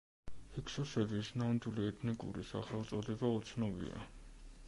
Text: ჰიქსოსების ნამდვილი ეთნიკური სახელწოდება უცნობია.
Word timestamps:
ჰიქსოსების 0.53 1.27
ნამდვილი 1.41 1.85
ეთნიკური 1.89 2.47
სახელწოდება 2.53 3.33
უცნობია. 3.37 4.03